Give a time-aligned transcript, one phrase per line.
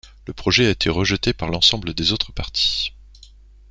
[0.25, 2.91] Le projet a été rejeté par l'ensemble des autres partis.